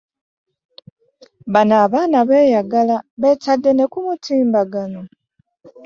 Baano 1.53 1.73
abaana 1.85 2.17
beyagala, 2.29 2.95
beetadde 3.21 3.71
ne 3.75 3.85
ku 3.91 3.99
mutimbagano. 4.05 5.01